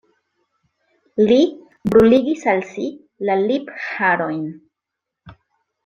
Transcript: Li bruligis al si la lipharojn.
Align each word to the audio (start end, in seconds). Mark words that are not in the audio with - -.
Li 1.31 1.37
bruligis 1.93 2.47
al 2.55 2.65
si 2.73 2.89
la 3.31 3.39
lipharojn. 3.45 4.45